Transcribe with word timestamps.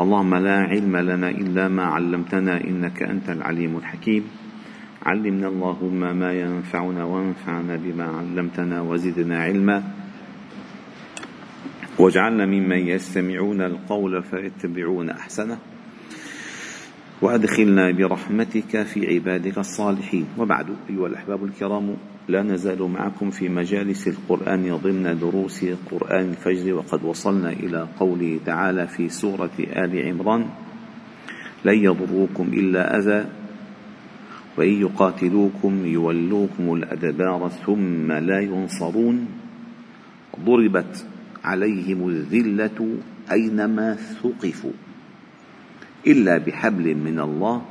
اللهم 0.00 0.34
لا 0.34 0.58
علم 0.60 0.96
لنا 0.96 1.28
إلا 1.28 1.68
ما 1.68 1.84
علمتنا 1.84 2.64
إنك 2.64 3.02
أنت 3.02 3.30
العليم 3.30 3.76
الحكيم. 3.76 4.24
علمنا 5.02 5.48
اللهم 5.48 6.16
ما 6.16 6.32
ينفعنا 6.32 7.04
وانفعنا 7.04 7.76
بما 7.76 8.04
علمتنا 8.04 8.80
وزدنا 8.80 9.42
علما. 9.42 9.82
واجعلنا 11.98 12.46
ممن 12.46 12.78
يستمعون 12.78 13.60
القول 13.60 14.22
فيتبعون 14.22 15.10
أحسنه. 15.10 15.58
وأدخلنا 17.22 17.90
برحمتك 17.90 18.82
في 18.82 19.06
عبادك 19.14 19.58
الصالحين. 19.58 20.26
وبعد 20.38 20.66
أيها 20.90 21.06
الأحباب 21.06 21.44
الكرام 21.44 21.96
لا 22.28 22.42
نزال 22.42 22.82
معكم 22.82 23.30
في 23.30 23.48
مجالس 23.48 24.08
القرآن 24.08 24.76
ضمن 24.76 25.18
دروس 25.20 25.64
قرآن 25.90 26.28
الفجر 26.30 26.74
وقد 26.74 27.04
وصلنا 27.04 27.52
إلى 27.52 27.88
قوله 28.00 28.40
تعالى 28.46 28.86
في 28.86 29.08
سورة 29.08 29.50
آل 29.58 30.08
عمران 30.08 30.46
لن 31.64 31.78
يضروكم 31.84 32.44
إلا 32.52 32.98
أذى 32.98 33.26
وإن 34.58 34.80
يقاتلوكم 34.80 35.86
يولوكم 35.86 36.74
الأدبار 36.74 37.48
ثم 37.48 38.12
لا 38.12 38.40
ينصرون. 38.40 39.26
ضربت 40.44 41.06
عليهم 41.44 42.08
الذلة 42.08 42.96
أينما 43.32 43.94
ثقفوا. 43.94 44.89
إلا 46.06 46.38
بحبل 46.38 46.94
من 46.94 47.20
الله 47.20 47.62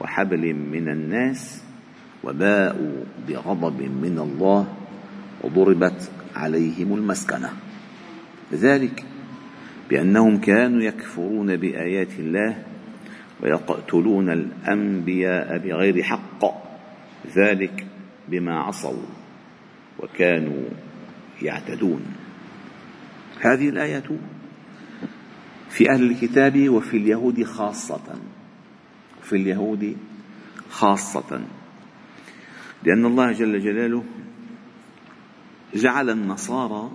وحبل 0.00 0.54
من 0.54 0.88
الناس 0.88 1.62
وباءوا 2.24 3.04
بغضب 3.28 3.82
من 3.82 4.18
الله 4.18 4.74
وضربت 5.44 6.10
عليهم 6.36 6.94
المسكنة. 6.94 7.50
ذلك 8.52 9.04
بأنهم 9.90 10.40
كانوا 10.40 10.82
يكفرون 10.82 11.56
بآيات 11.56 12.18
الله 12.18 12.62
ويقتلون 13.42 14.30
الأنبياء 14.30 15.58
بغير 15.58 16.02
حق 16.02 16.44
ذلك 17.36 17.86
بما 18.28 18.58
عصوا 18.58 19.06
وكانوا 19.98 20.62
يعتدون. 21.42 22.02
هذه 23.40 23.68
الآية 23.68 24.02
في 25.76 25.90
أهل 25.90 26.10
الكتاب 26.10 26.68
وفي 26.68 26.96
اليهود 26.96 27.44
خاصة. 27.44 28.20
في 29.22 29.36
اليهود 29.36 29.96
خاصة. 30.70 31.46
لأن 32.84 33.06
الله 33.06 33.32
جل 33.32 33.60
جلاله 33.60 34.04
جعل 35.74 36.10
النصارى 36.10 36.90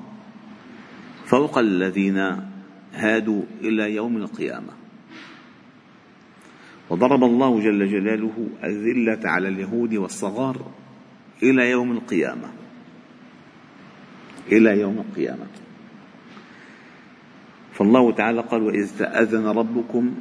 فوق 1.25 1.57
الذين 1.57 2.17
هادوا 2.93 3.43
إلى 3.61 3.95
يوم 3.95 4.17
القيامة. 4.17 4.73
وضرب 6.89 7.23
الله 7.23 7.59
جل 7.59 7.87
جلاله 7.87 8.49
الذلة 8.63 9.29
على 9.29 9.47
اليهود 9.47 9.93
والصغار 9.93 10.71
إلى 11.43 11.69
يوم 11.69 11.91
القيامة. 11.91 12.51
إلى 14.51 14.79
يوم 14.79 14.97
القيامة. 14.97 15.47
فالله 17.73 18.11
تعالى 18.11 18.41
قال 18.41 18.61
وإذ 18.63 18.97
تأذن 18.99 19.45
ربكم 19.45 20.15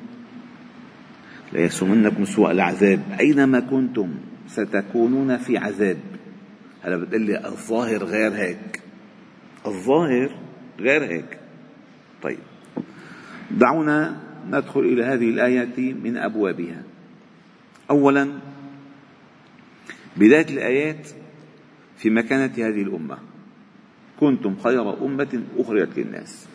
ليسمنكم 1.53 2.25
سوء 2.25 2.51
العذاب. 2.51 3.03
أينما 3.21 3.61
كنتم 3.61 4.15
ستكونون 4.47 5.37
في 5.37 5.59
عذاب. 5.59 5.99
هلا 6.83 6.97
بتقول 6.97 7.23
لي 7.23 7.47
الظاهر 7.47 8.05
غير 8.05 8.33
هيك. 8.33 8.83
الظاهر 9.67 10.31
غير 10.81 11.05
هيك. 11.05 11.39
طيب. 12.23 12.39
دعونا 13.51 14.17
ندخل 14.51 14.81
إلى 14.81 15.05
هذه 15.05 15.31
الآية 15.31 15.95
من 15.95 16.17
أبوابها. 16.17 16.83
أولا 17.91 18.29
بداية 20.17 20.47
الآيات 20.51 21.09
في 21.97 22.11
مكانة 22.11 22.53
هذه 22.59 22.83
الأمة. 22.83 23.19
كنتم 24.21 24.57
خير 24.57 25.05
أمة 25.05 25.43
أخرجت 25.59 25.99
للناس. 25.99 26.47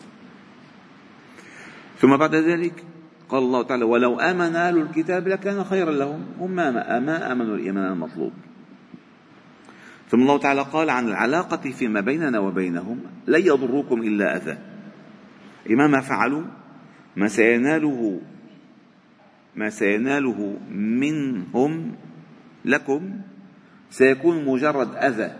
ثم 1.98 2.16
بعد 2.16 2.34
ذلك 2.34 2.84
قال 3.28 3.42
الله 3.42 3.62
تعالى 3.62 3.84
ولو 3.84 4.20
آمن 4.20 4.56
أهل 4.56 4.78
الكتاب 4.78 5.28
لكان 5.28 5.64
خيرا 5.64 5.92
لهم. 5.92 6.26
هم 6.40 6.50
ما 6.50 7.32
آمنوا 7.32 7.56
الإيمان 7.56 7.92
المطلوب. 7.92 8.32
ثم 10.08 10.20
الله 10.20 10.38
تعالى 10.38 10.62
قال 10.62 10.90
عن 10.90 11.08
العلاقة 11.08 11.70
فيما 11.70 12.00
بيننا 12.00 12.38
وبينهم 12.38 13.00
لن 13.26 13.40
يضروكم 13.40 14.02
إلا 14.02 14.36
أذى. 14.36 14.58
إما 15.70 15.86
ما 15.86 16.00
فعلوا 16.00 16.44
ما 17.16 17.28
سيناله 17.28 18.20
ما 19.56 19.70
سيناله 19.70 20.58
منهم 20.70 21.96
لكم 22.64 23.20
سيكون 23.90 24.44
مجرد 24.44 24.94
أذى. 24.94 25.30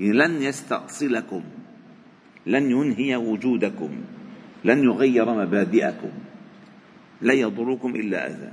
يعني 0.00 0.12
لن 0.12 0.42
يستأصلكم 0.42 1.42
لن 2.46 2.70
ينهي 2.70 3.16
وجودكم. 3.16 3.90
لن 4.64 4.84
يغير 4.84 5.34
مبادئكم 5.34 6.10
لا 7.20 7.34
يضركم 7.34 7.96
إلا 7.96 8.26
أذى. 8.30 8.52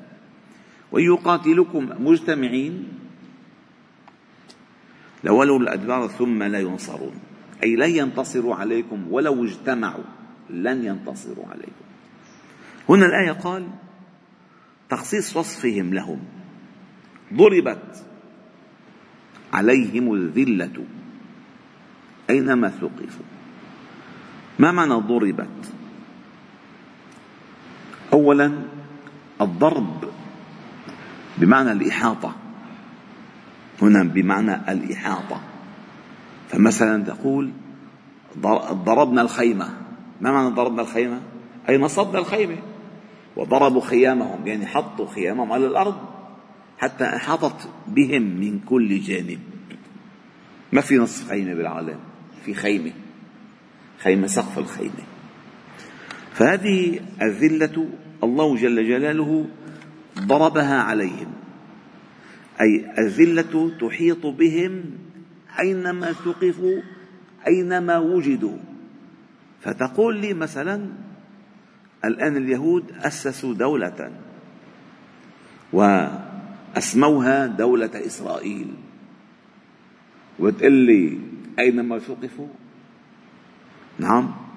ويقاتلكم 0.92 1.90
مجتمعين 2.00 2.88
لولوا 5.24 5.59
الأدبار 5.59 6.08
ثم 6.08 6.44
لا 6.44 6.59
ينصرون. 6.59 7.14
أي 7.64 7.75
لن 7.75 7.90
ينتصروا 7.90 8.56
عليكم 8.56 9.12
ولو 9.12 9.46
اجتمعوا 9.46 10.03
لن 10.50 10.86
ينتصروا 10.86 11.46
عليكم. 11.46 11.86
هنا 12.90 13.06
الآية 13.06 13.31
قال 13.31 13.68
تخصيص 14.90 15.38
وصفهم 15.38 15.94
لهم. 15.94 16.19
ضربت 17.34 18.06
عليهم 19.53 20.14
الذلة 20.14 20.86
أينما 22.30 22.69
ثقفوا. 22.69 23.25
ما 24.59 24.72
معنى 24.72 24.94
ضربت؟ 24.94 25.74
اولا 28.14 28.52
الضرب 29.42 30.09
بمعنى 31.38 31.72
الإحاطة. 31.72 32.36
هنا 33.81 34.03
بمعنى 34.03 34.72
الإحاطة. 34.72 35.42
فمثلا 36.50 37.03
تقول 37.03 37.52
ضربنا 38.72 39.22
الخيمة. 39.22 39.69
ما 40.22 40.31
معنى 40.31 40.56
ضربنا 40.56 40.81
الخيمة؟ 40.81 41.22
أي 41.69 41.78
نصبنا 41.78 42.19
الخيمة. 42.19 42.58
وضربوا 43.36 43.81
خيامهم 43.81 44.48
يعني 44.48 44.68
حطوا 44.68 45.08
خيامهم 45.08 45.52
على 45.52 45.68
الأرض 45.68 45.96
حتى 46.78 47.03
أحاطت 47.03 47.69
بهم 47.88 48.22
من 48.22 48.59
كل 48.59 49.00
جانب. 49.00 49.40
ما 50.72 50.81
في 50.81 50.98
نصف 50.98 51.30
خيمة 51.30 51.53
بالعالم 51.53 52.00
في 52.46 52.53
خيمة 52.53 52.92
خيمة 54.00 54.28
سقف 54.28 54.59
الخيمة. 54.59 55.03
فهذه 56.40 57.00
الذلة 57.22 57.90
الله 58.24 58.56
جل 58.56 58.88
جلاله 58.88 59.46
ضربها 60.20 60.82
عليهم. 60.82 61.32
أي 62.62 62.94
الذلة 62.98 63.72
تحيط 63.80 64.26
بهم 64.26 64.84
أينما 65.60 66.14
ثقفوا 66.14 66.82
أينما 67.48 67.98
وجدوا. 67.98 68.58
فتقول 69.62 70.20
لي 70.20 70.34
مثلا 70.34 70.90
الآن 72.06 72.38
اليهود 72.38 72.92
أسسوا 72.92 73.54
دولة 73.54 74.12
وأسموها 75.74 77.46
دولة 77.46 77.92
إسرائيل. 78.06 78.68
وتقول 80.40 80.72
لي 80.72 81.20
أينما 81.60 82.00
ثقفوا؟ 82.00 82.48
نعم. 84.00 84.49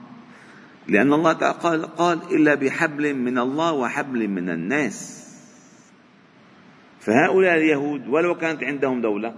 لأن 0.88 1.12
الله 1.12 1.32
تعالى 1.32 1.58
قال, 1.58 1.86
قال 1.86 2.18
إلا 2.30 2.54
بحبل 2.54 3.14
من 3.14 3.38
الله 3.38 3.72
وحبل 3.72 4.28
من 4.28 4.50
الناس. 4.50 5.22
فهؤلاء 7.00 7.56
اليهود 7.56 8.08
ولو 8.08 8.34
كانت 8.34 8.62
عندهم 8.62 9.00
دولة 9.00 9.34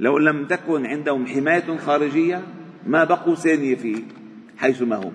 لو 0.00 0.18
لم 0.18 0.46
تكن 0.46 0.86
عندهم 0.86 1.26
حماية 1.26 1.76
خارجية 1.76 2.42
ما 2.86 3.04
بقوا 3.04 3.34
ثانية 3.34 3.74
في 3.74 4.02
حيث 4.58 4.82
ما 4.82 4.96
هم. 4.96 5.12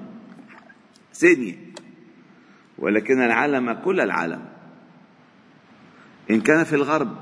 ثانية. 1.13 1.55
ولكن 2.77 3.21
العالم 3.21 3.73
كل 3.73 3.99
العالم 3.99 4.45
إن 6.31 6.41
كان 6.41 6.63
في 6.63 6.75
الغرب 6.75 7.17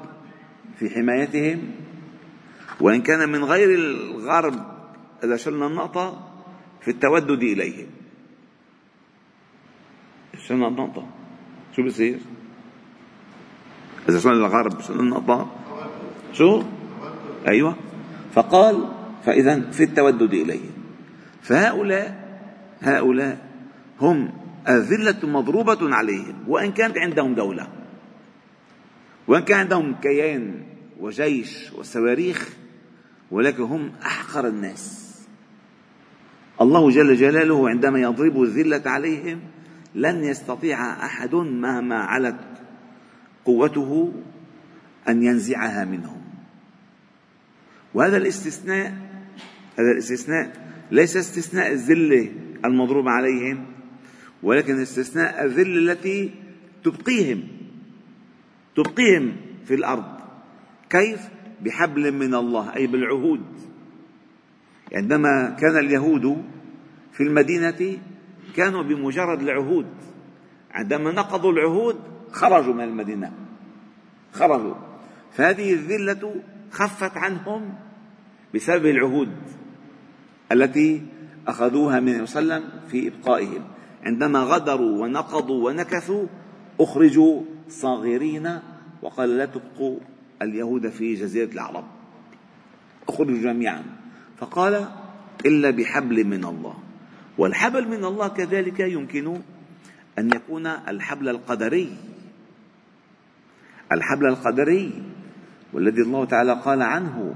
في 0.79 0.89
حمايتهم 0.89 1.71
وإن 2.81 3.01
كان 3.01 3.29
من 3.29 3.43
غير 3.43 3.75
الغرب 3.75 4.55
إذا 5.23 5.37
شلنا 5.37 5.67
النقطة 5.67 6.32
في 6.83 6.91
التودد 6.91 7.43
إليهم. 7.43 7.87
شنو 10.47 10.67
النقطة. 10.67 11.07
شو 11.75 11.83
بصير 11.83 12.19
إذا 14.09 14.19
صار 14.19 14.33
الغرب 14.33 14.81
شنو 14.81 14.99
النقطة. 14.99 15.51
شو؟ 16.33 16.63
أيوة. 17.47 17.75
فقال 18.33 18.91
فإذا 19.25 19.71
في 19.71 19.83
التودد 19.83 20.33
إليهم. 20.33 20.73
فهؤلاء 21.41 22.23
هؤلاء 22.81 23.49
هم 24.01 24.33
الذلة 24.69 25.19
مضروبة 25.23 25.95
عليهم 25.95 26.35
وإن 26.47 26.71
كانت 26.71 26.97
عندهم 26.97 27.35
دولة. 27.35 27.67
وإن 29.27 29.43
كان 29.43 29.59
عندهم 29.59 29.95
كيان 30.01 30.61
وجيش 30.99 31.73
وصواريخ 31.73 32.49
ولكن 33.31 33.63
هم 33.63 33.91
أحقر 34.05 34.47
الناس. 34.47 35.02
الله 36.63 36.89
جل 36.89 37.15
جلاله 37.15 37.69
عندما 37.69 37.99
يضرب 37.99 38.41
الذلة 38.41 38.81
عليهم 38.85 39.39
لن 39.95 40.23
يستطيع 40.23 41.05
أحد 41.05 41.35
مهما 41.35 41.95
علت 41.95 42.39
قوته 43.45 44.13
أن 45.09 45.23
ينزعها 45.23 45.85
منهم. 45.85 46.21
وهذا 47.93 48.17
الاستثناء 48.17 48.87
هذا 49.79 49.91
الاستثناء 49.91 50.73
ليس 50.91 51.17
استثناء 51.17 51.71
الذلة 51.71 52.31
المضروب 52.65 53.07
عليهم 53.07 53.65
ولكن 54.43 54.81
استثناء 54.81 55.45
الذلة 55.45 55.91
التي 55.91 56.31
تبقيهم 56.83 57.43
تبقيهم 58.75 59.35
في 59.65 59.73
الأرض. 59.73 60.05
كيف؟ 60.89 61.19
بحبل 61.61 62.11
من 62.11 62.35
الله 62.35 62.75
أي 62.75 62.87
بالعهود. 62.87 63.41
عندما 64.95 65.49
كان 65.59 65.77
اليهود 65.77 66.43
في 67.11 67.23
المدينة 67.23 67.97
كانوا 68.55 68.83
بمجرد 68.83 69.41
العهود. 69.41 69.85
عندما 70.71 71.11
نقضوا 71.11 71.51
العهود 71.51 71.95
خرجوا 72.31 72.73
من 72.73 72.83
المدينة. 72.83 73.31
خرجوا. 74.33 74.75
فهذه 75.31 75.73
الذلة 75.73 76.35
خفت 76.71 77.17
عنهم 77.17 77.73
بسبب 78.55 78.85
العهود 78.85 79.29
التي 80.51 81.01
أخذوها 81.47 81.99
من 81.99 82.25
صلى 82.25 82.41
الله 82.41 82.53
عليه 82.53 82.65
وسلم 82.65 82.79
في 82.87 83.07
إبقائهم. 83.07 83.61
عندما 84.03 84.39
غدروا 84.39 85.03
ونقضوا 85.03 85.69
ونكثوا 85.69 86.25
أخرجوا 86.79 87.41
صاغرين 87.69 88.59
وقال 89.01 89.37
لا 89.37 89.45
تبقوا 89.45 89.99
اليهود 90.41 90.89
في 90.89 91.13
جزيرة 91.13 91.51
العرب 91.51 91.83
أخرجوا 93.09 93.37
جميعا. 93.37 94.02
فقال 94.43 94.87
إلا 95.45 95.69
بحبل 95.71 96.23
من 96.27 96.45
الله. 96.45 96.75
والحبل 97.37 97.87
من 97.87 98.05
الله 98.05 98.27
كذلك 98.27 98.79
يمكن 98.79 99.39
أن 100.19 100.25
يكون 100.35 100.67
الحبل 100.67 101.29
القدري. 101.29 101.97
الحبل 103.91 104.25
القدري 104.25 105.03
والذي 105.73 106.01
الله 106.01 106.25
تعالى 106.25 106.53
قال 106.65 106.81
عنه 106.81 107.35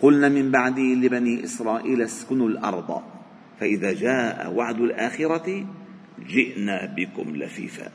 قلنا 0.00 0.28
من 0.28 0.50
بعده 0.50 0.82
لبني 0.82 1.44
إسرائيل 1.44 2.02
اسكنوا 2.02 2.48
الأرض 2.48 3.02
فإذا 3.60 3.92
جاء 3.92 4.52
وعد 4.54 4.80
الآخرة 4.80 5.66
جئنا 6.28 6.94
بكم 6.94 7.36
لفيفا. 7.36 7.90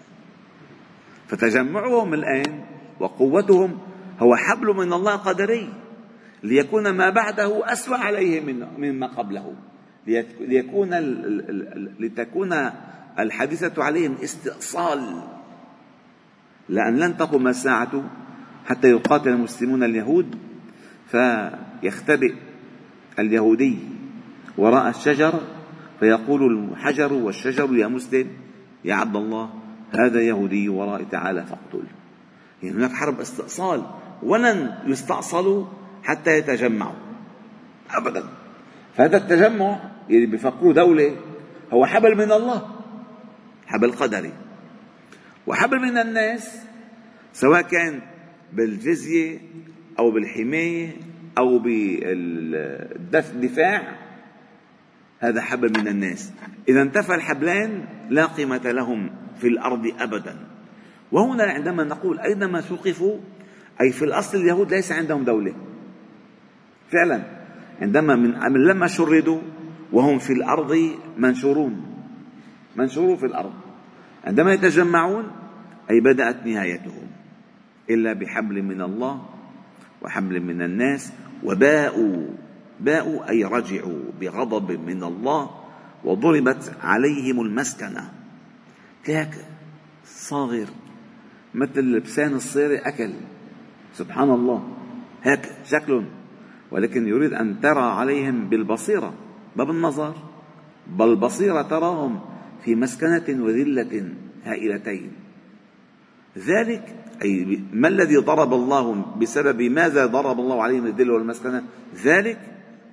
فتجمعهم 1.28 2.14
الآن 2.14 2.64
وقوتهم 3.00 3.80
هو 4.20 4.36
حبل 4.36 4.68
من 4.68 4.94
الله 4.94 5.16
قدري. 5.16 5.83
ليكون 6.44 6.90
ما 6.90 7.10
بعده 7.10 7.74
أسوأ 7.74 7.98
عليهم 7.98 8.68
مما 8.78 9.08
قبله. 9.08 9.56
ليكون 10.40 10.90
لتكون 12.00 12.54
الحادثة 13.20 13.84
عليهم 13.84 14.16
استئصال. 14.24 15.24
لأن 16.70 16.98
لن 16.98 17.18
تقوم 17.18 17.48
الساعة 17.48 18.04
حتى 18.66 18.90
يقاتل 18.90 19.30
المسلمون 19.30 19.84
اليهود 19.84 20.36
فيختبئ 21.08 22.34
اليهودي 23.20 23.78
وراء 24.58 24.90
الشجر 24.90 25.34
فيقول 26.00 26.70
الحجر 26.72 27.14
والشجر 27.14 27.76
يا 27.76 27.88
مسلم 27.88 28.28
يا 28.86 28.96
عبد 28.96 29.16
الله 29.16 29.50
هذا 29.92 30.22
يهودي 30.22 30.70
ورائي 30.70 31.06
تعالى 31.06 31.44
فاقتل. 31.46 31.88
يعني 32.64 32.76
هناك 32.76 32.92
حرب 32.92 33.20
استئصال. 33.20 33.84
ولن 34.24 34.74
يستأصلوا 34.86 35.66
حتى 36.04 36.38
يتجمعوا. 36.38 36.96
أبدا. 37.92 38.24
فهذا 38.98 39.18
التجمع 39.18 39.80
اللي 40.10 40.26
بيفكروا 40.26 40.74
دولة 40.74 41.16
هو 41.74 41.86
حبل 41.86 42.18
من 42.18 42.32
الله. 42.32 42.76
حبل 43.66 43.92
قدري. 43.92 44.32
وحبل 45.48 45.80
من 45.80 45.98
الناس 45.98 46.66
سواء 47.34 47.62
كان 47.62 48.02
بالجزية 48.54 49.40
أو 50.00 50.12
بالحماية 50.12 50.90
أو 51.38 51.60
بالدفاع 53.10 53.96
هذا 55.20 55.42
حبل 55.42 55.80
من 55.80 55.88
الناس. 55.88 56.32
إذا 56.70 56.82
انتفى 56.82 57.16
الحبلان 57.16 57.86
لا 58.10 58.26
قيمة 58.26 58.72
لهم 58.72 59.12
في 59.40 59.48
الأرض 59.48 59.94
أبدا. 60.00 60.48
وهنا 61.12 61.44
عندما 61.44 61.84
نقول 61.84 62.20
أينما 62.20 62.62
ثقفوا 62.62 63.18
أي 63.82 63.92
في 63.92 64.06
الأصل 64.06 64.38
اليهود 64.38 64.74
ليس 64.74 64.92
عندهم 64.92 65.24
دولة. 65.24 65.54
فعلا. 66.94 67.24
عندما 67.82 68.16
من 68.16 68.64
لما 68.68 68.88
شردوا 68.88 69.42
وهم 69.92 70.20
في 70.20 70.34
الأرض 70.34 70.78
منشورون. 71.18 71.86
منشورون 72.76 73.18
في 73.18 73.26
الأرض. 73.26 73.54
عندما 74.24 74.54
يتجمعون 74.54 75.26
أي 75.92 76.00
بدأت 76.00 76.46
نهايتهم. 76.46 77.08
إلا 77.90 78.14
بحبل 78.14 78.62
من 78.62 78.82
الله 78.82 79.26
وحبل 80.02 80.40
من 80.40 80.62
الناس 80.62 81.14
وباءوا. 81.44 82.28
باءوا 82.80 83.30
أي 83.30 83.44
رجعوا 83.44 84.02
بغضب 84.22 84.72
من 84.72 85.04
الله 85.04 85.50
وضربت 86.04 86.76
عليهم 86.84 87.42
المسكنة. 87.42 88.12
هيك 89.06 89.34
صاغر 90.06 90.68
مثل 91.54 91.82
لبسان 91.82 92.34
الصيرة 92.34 92.80
أكل. 92.88 93.14
سبحان 93.94 94.30
الله. 94.30 94.68
هيك 95.24 95.52
شكلهم 95.66 96.23
ولكن 96.74 97.08
يريد 97.08 97.34
أن 97.34 97.62
ترى 97.62 97.82
عليهم 97.82 98.50
بالبصيرة 98.50 99.14
ما 99.56 99.64
بالنظر 99.64 100.16
بل 100.88 101.16
بصيرة 101.16 101.62
تراهم 101.62 102.20
في 102.66 102.76
مسكنة 102.76 103.44
وذلة 103.44 104.10
هائلتين. 104.44 105.12
ذلك 106.38 106.96
أي 107.22 107.62
ما 107.74 107.88
الذي 107.88 108.18
ضرب 108.18 108.54
الله 108.54 109.06
بسبب 109.22 109.62
ماذا 109.62 110.06
ضرب 110.06 110.40
الله 110.40 110.64
عليهم 110.64 110.86
الذل 110.86 111.12
والمسكنة؟ 111.12 111.64
ذلك 112.04 112.40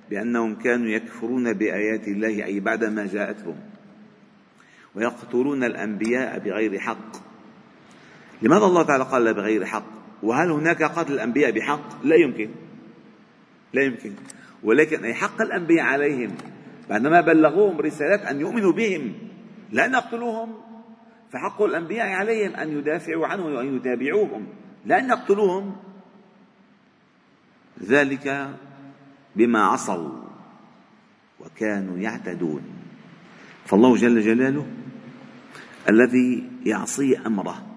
بأنهم 0.09 0.55
كانوا 0.55 0.87
يكفرون 0.87 1.53
بآيات 1.53 2.07
الله 2.07 2.45
أي 2.45 2.59
بعدما 2.59 3.05
جاءتهم. 3.05 3.55
ويقتلون 4.95 5.63
الأنبياء 5.63 6.39
بغير 6.39 6.79
حق. 6.79 7.11
لماذا 8.41 8.65
الله 8.65 8.83
تعالى 8.83 9.03
قال 9.03 9.33
بغير 9.33 9.65
حق؟ 9.65 9.85
وهل 10.23 10.51
هناك 10.51 10.83
قتل 10.83 11.13
الأنبياء 11.13 11.51
بحق؟ 11.51 12.05
لا 12.05 12.15
يمكن. 12.15 12.49
لا 13.73 13.83
يمكن. 13.83 14.13
ولكن 14.63 15.03
أي 15.03 15.13
حق 15.13 15.41
الأنبياء 15.41 15.85
عليهم 15.85 16.31
بعدما 16.89 17.21
بلغوهم 17.21 17.81
رسالات 17.81 18.21
أن 18.21 18.39
يؤمنوا 18.39 18.71
بهم 18.71 19.13
لا 19.71 19.87
نقتلوهم. 19.87 20.53
فحق 21.31 21.61
الأنبياء 21.61 22.07
عليهم 22.07 22.55
أن 22.55 22.77
يدافعوا 22.77 23.27
عنهم 23.27 23.53
وأن 23.53 23.75
يتابعوهم 23.75 24.47
لا 24.85 24.99
أن 24.99 25.09
يقتلوهم 25.09 25.75
ذلك 27.83 28.55
بما 29.35 29.59
عصوا 29.59 30.11
وكانوا 31.39 31.97
يعتدون. 31.97 32.61
فالله 33.65 33.95
جل 33.95 34.21
جلاله 34.21 34.65
الذي 35.89 36.49
يعصي 36.65 37.17
أمره 37.17 37.67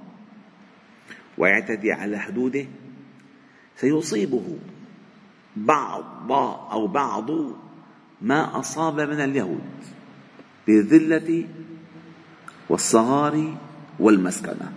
ويعتدي 1.38 1.92
على 1.92 2.18
حدوده 2.18 2.66
سيصيبه 3.76 4.58
بعض 5.56 6.32
أو 6.72 6.86
بعض 6.86 7.30
ما 8.22 8.58
أصاب 8.58 9.00
من 9.00 9.20
اليهود 9.20 9.60
بالذلة 10.66 11.44
والصغار 12.68 13.54
والمسكنة. 13.98 14.72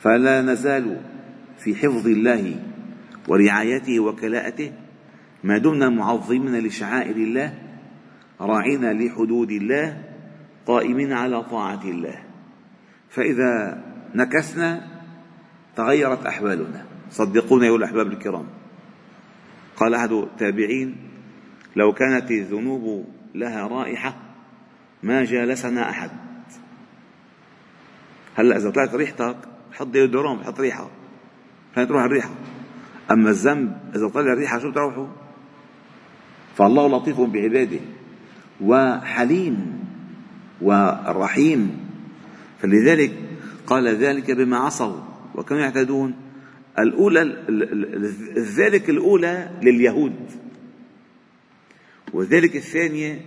فلا 0.00 0.42
نزال 0.42 1.00
في 1.58 1.74
حفظ 1.74 2.06
الله 2.06 2.64
ورعايته 3.28 4.00
وكلاءته 4.00 4.72
ما 5.44 5.58
دمنا 5.58 5.88
معظمين 5.88 6.58
لشعائر 6.58 7.16
الله 7.16 7.54
راعين 8.40 8.92
لحدود 9.00 9.50
الله 9.50 10.02
قائمين 10.66 11.12
على 11.12 11.42
طاعة 11.42 11.84
الله. 11.84 12.18
فإذا 13.10 13.82
نكسنا 14.14 14.86
تغيرت 15.76 16.26
أحوالنا. 16.26 16.84
صدقونا 17.10 17.64
أيها 17.64 17.76
الأحباب 17.76 18.06
الكرام. 18.06 18.57
قال 19.80 19.94
أحد 19.94 20.12
التابعين 20.12 20.96
لو 21.76 21.92
كانت 21.92 22.30
الذنوب 22.30 23.06
لها 23.34 23.66
رائحة 23.66 24.16
ما 25.02 25.24
جالسنا 25.24 25.90
أحد. 25.90 26.10
هلا 28.34 28.56
إذا 28.56 28.70
طلعت 28.70 28.94
ريحتك 28.94 29.36
حط 29.72 29.86
ديودورون 29.86 30.44
حط 30.44 30.60
ريحة. 30.60 30.90
خلينا 31.74 31.88
تروح 31.88 32.02
الريحة؟ 32.02 32.30
أما 33.10 33.30
الذنب 33.30 33.78
إذا 33.94 34.08
طلع 34.08 34.32
الريحة 34.32 34.58
شو 34.58 34.70
بتروحوا 34.70 35.06
فالله 36.56 36.88
لطيف 36.88 37.20
بعباده 37.20 37.80
وحليم 38.60 39.84
والرحيم 40.60 41.88
فلذلك 42.62 43.12
قال 43.66 43.88
ذلك 43.88 44.30
بما 44.30 44.56
عصوا 44.56 45.00
وكانوا 45.34 45.62
يعتدون. 45.62 46.14
الأولى 46.78 47.20
ذلك 48.56 48.90
الأولى 48.90 49.50
لليهود. 49.62 50.16
وذلك 52.12 52.56
الثانية 52.56 53.20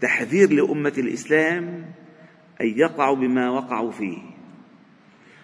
تحذير 0.00 0.52
لأمة 0.52 0.92
الإسلام 0.98 1.64
أن 2.60 2.66
يقعوا 2.66 3.16
بما 3.16 3.50
وقعوا 3.50 3.90
فيه. 3.92 4.18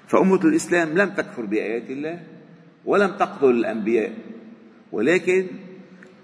فأمة 0.09 0.41
الإسلام 0.45 0.89
لم 0.99 1.09
تكفر 1.09 1.45
بآيات 1.45 1.91
الله 1.91 2.23
ولم 2.85 3.11
تقتل 3.17 3.51
الأنبياء 3.51 4.13
ولكن 4.93 5.47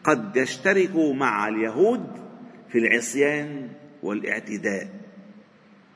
قد 0.05 0.37
يشتركوا 0.37 1.15
مع 1.15 1.49
اليهود 1.49 2.07
في 2.69 2.79
العصيان 2.79 3.69
والاعتداء. 4.03 4.89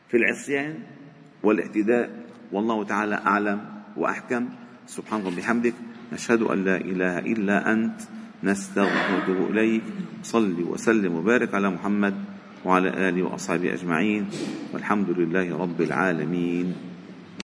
في 0.09 0.17
العصيان 0.17 0.79
والاعتداء 1.43 2.11
والله 2.53 2.85
تعالى 2.85 3.15
أعلم 3.15 3.83
وأحكم. 3.97 4.49
سبحانك 4.87 5.27
وبحمدك 5.27 5.75
نشهد 6.13 6.43
أن 6.43 6.65
لا 6.65 6.77
إله 6.77 7.19
إلا 7.19 7.73
أنت 7.73 8.01
نستغفرك 8.45 9.29
إليك 9.51 9.83
صل 10.23 10.57
وسلم 10.63 11.15
وبارك 11.15 11.55
على 11.55 11.71
محمد 11.71 12.15
وعلى 12.65 13.09
آله 13.09 13.23
وأصحابه 13.23 13.73
أجمعين 13.73 14.27
والحمد 14.75 15.11
لله 15.11 15.57
رب 15.57 15.81
العالمين. 15.81 16.92